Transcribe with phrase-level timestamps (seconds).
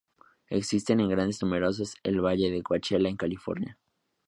[0.49, 3.77] Existen en grandes números en el Valle Coachella en California.